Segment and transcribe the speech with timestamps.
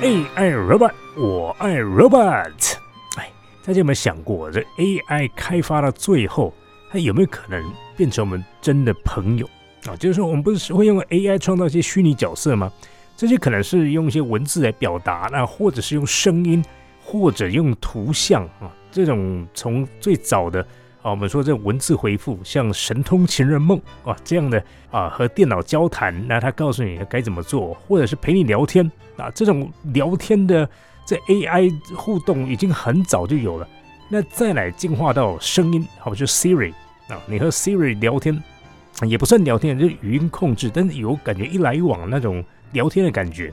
[0.00, 2.74] AI robot，我爱 robot。
[3.18, 3.30] 哎，
[3.62, 6.54] 大家有没有想过，这 AI 开发到最后，
[6.90, 7.62] 它有没有可能
[7.98, 9.46] 变成我们真的朋友
[9.84, 9.94] 啊？
[9.96, 12.72] 就是说，我们不是会用 AI 创造一些虚拟角色吗？
[13.14, 16.64] 这些可能是用一些文字来表达，那或者是用声音，
[17.04, 18.72] 或者用图像啊。
[18.90, 20.66] 这种从最早的
[21.02, 28.84] 啊，我们说这文字回复，像《神通情人梦》啊这样的啊，和电脑交谈，那他告诉你该怎么做，或者是陪你聊天
[29.16, 30.68] 啊，这种聊天的
[31.06, 33.66] 这 AI 互动已经很早就有了。
[34.10, 36.74] 那再来进化到声音，好，就 Siri
[37.08, 38.38] 啊，你和 Siri 聊天
[39.06, 43.50] 也不算聊天，就语音控制，但是有感觉一来一往那种聊天的感觉。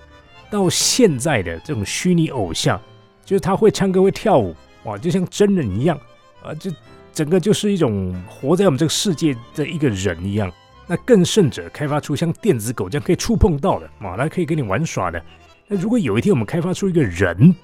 [0.50, 2.78] 到现在的这种虚拟偶像，
[3.24, 5.98] 就是他会唱歌会跳舞，哇，就像真人一样
[6.44, 6.70] 啊，就。
[7.18, 10.52] 整个就是一种活在我们这个世界的一个人一样，
[10.86, 15.20] 那更甚者，开发出像电子狗这样可以触碰到的啊，它可以跟你玩耍的。
[15.68, 17.56] 那如果有一天我们开发出一个人，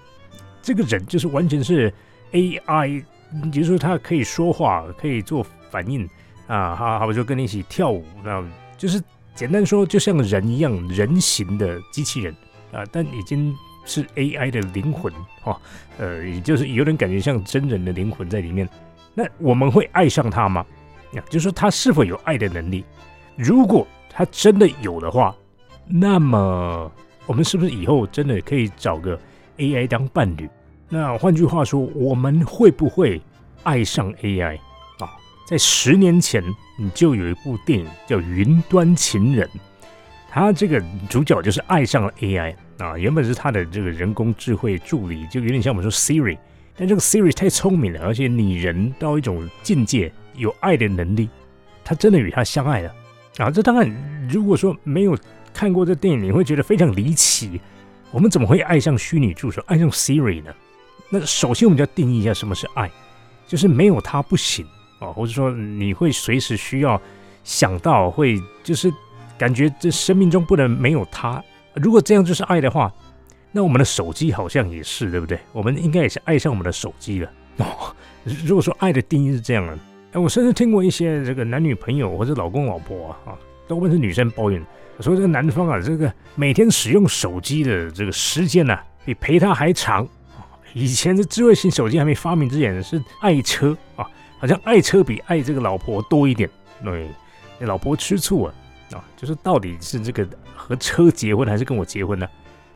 [0.59, 1.93] 这个人就是完全是
[2.31, 3.03] AI，
[3.51, 6.09] 就是说他可以说话，可以做反应
[6.47, 8.43] 啊，好好我就跟你一起跳舞，那
[8.75, 8.99] 就是
[9.35, 12.35] 简单说，就像人一样人形的机器人
[12.71, 15.61] 啊，但已经是 AI 的灵魂哈，
[15.99, 18.67] 呃，也就是有点感觉像真人的灵魂在里面。
[19.13, 20.65] 那我们会爱上他吗？
[21.15, 22.83] 啊，就是说他是否有爱的能力？
[23.35, 25.35] 如果他真的有的话，
[25.87, 26.91] 那么
[27.25, 29.19] 我们是不是以后真的可以找个
[29.57, 30.49] AI 当伴侣？
[30.89, 33.21] 那换句话说，我们会不会
[33.63, 34.57] 爱上 AI
[34.99, 35.09] 啊？
[35.47, 36.43] 在十年前，
[36.79, 39.47] 你就有一部电影叫《云端情人》，
[40.29, 46.37] 他这个主角就是爱上了 AI 啊，原本是他的这个人工智慧助理，就有点像我们说 Siri。
[46.75, 51.29] 但这个 Siri 太聪明了，而且拟人到一种境界，有爱的能力，
[51.83, 52.91] 他真的与他相爱了
[53.37, 53.51] 啊！
[53.51, 55.15] 这当然，如果说没有
[55.53, 57.61] 看过这电影，你会觉得非常离奇。
[58.09, 60.51] 我们怎么会爱上虚拟助手，爱上 Siri 呢？
[61.11, 62.89] 那首先我们就要定义一下什么是爱，
[63.47, 64.65] 就是没有他不行
[64.99, 66.99] 啊，或者说你会随时需要
[67.43, 68.91] 想到，会就是
[69.37, 71.43] 感觉这生命中不能没有他。
[71.75, 72.91] 如果这样就是爱的话。
[73.55, 75.39] 那我们的手机好像也是，对不对？
[75.51, 77.95] 我们应该也是爱上我们的手机了哦。
[78.43, 79.77] 如果说爱的定义是这样的，
[80.13, 83.37] 哎，我甚至听过一些这个男女朋友或者老公老婆啊，啊，
[83.67, 84.59] 多半是女生抱怨
[84.99, 88.75] 说，这个男方啊，这个每天使用手机的这个时间呢，
[89.05, 90.07] 比陪他还长。
[90.73, 94.09] 以前的智慧型手机还没发明之前是爱车啊，
[94.39, 96.49] 好像爱车比爱这个老婆多一点。
[96.83, 97.07] 对，
[97.59, 98.53] 老婆吃醋啊，
[98.93, 102.27] 啊，就是到底是这个和车结婚还是跟我结婚呢？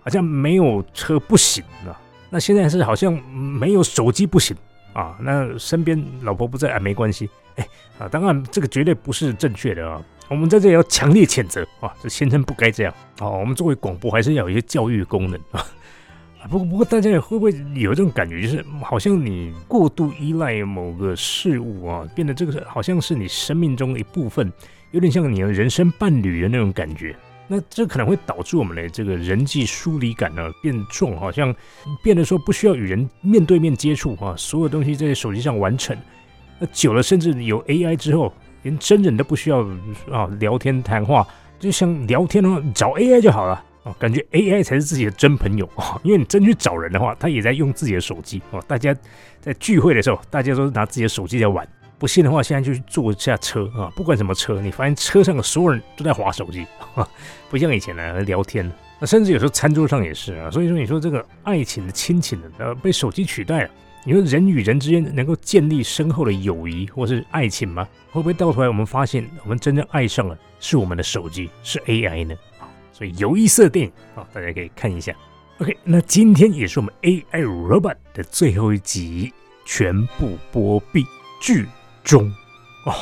[0.08, 1.92] 好像没有车不行啊，
[2.30, 4.56] 那现在是好像没有手机不行
[4.94, 7.68] 啊，那身边老婆不在啊，没关系，哎
[8.00, 12.94] 啊，当然这个绝对不是正确的啊，我们在这里要强烈谴责啊，这先生不该这样。
[13.20, 15.38] 啊，我们作为广播还是要有一些教育功能。
[15.52, 15.62] 啊，
[16.50, 24.50] 不过不过大家也会不会有这种感觉，就是好像你过度依赖某个事物啊，变得这个好像是你生命中的一部分，
[24.92, 27.14] 有点像你的人生伴侣的那种感觉。
[27.48, 31.56] 那这可能会导致我们的这个人际疏离感呢变重，好像
[32.04, 35.96] 变得说不需要与人面对面接触啊，所有东西在手机上完成。
[36.60, 39.62] 那久了，甚至有 AI 之后，连真人都不需要
[40.12, 41.26] 啊聊天谈话，
[41.60, 48.62] 就像聊天的话找 AI 就好了啊，感觉 AI 才是自己的真朋友啊，因为你真去找人的话，他也在用自己的手机哦。
[48.68, 48.96] 大家
[49.40, 51.66] 在聚会的时候，大家都是拿自己的手机在玩。
[52.00, 53.92] 不信的话，现在就去坐一下车啊！
[53.96, 56.66] 不管什么车，你发现车上的所有人都在划手机，
[57.50, 58.72] 不像以前呢聊天。
[59.00, 60.52] 那甚至有时候餐桌上也是啊。
[60.52, 63.70] 所以说，你说这个爱情的亲情的呃被手机取代了。
[64.04, 67.88] 你说人与人之间能够建立深厚的友谊或是爱情吗？
[68.12, 72.36] 会不会到头来我们发现我们真正爱上了是我们的手机，是 AI 呢？
[72.94, 75.14] 所以有意思的电影啊，大家可以看一下。
[75.60, 79.34] OK，那今天也是我们 AI Robot 的最后一集，
[79.66, 81.04] 全部播毕
[81.42, 81.66] 剧。
[82.08, 82.34] 钟
[82.86, 82.94] 哦，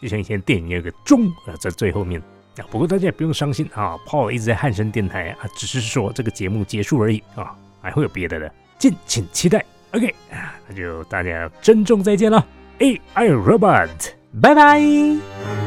[0.00, 2.18] 就像以前电影有个钟啊，在最后面
[2.56, 2.64] 啊。
[2.70, 9.62] 不过大家也不用伤心啊，Paul 一直在汉声电台啊，只是说这个节目结束而已啊，还会有别的的，敬请期待。
[9.92, 12.46] OK 啊，那就大家珍重再见了
[12.78, 13.90] ，AI Robot，
[14.40, 15.59] 拜拜。